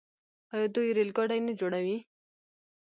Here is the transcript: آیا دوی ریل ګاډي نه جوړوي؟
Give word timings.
آیا 0.53 0.67
دوی 0.75 0.89
ریل 0.97 1.11
ګاډي 1.17 1.39
نه 1.47 1.53
جوړوي؟ 1.59 1.97